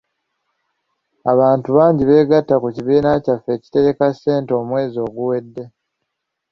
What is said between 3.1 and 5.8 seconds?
kyaffe ekitereka ssente omwezi oguwedde.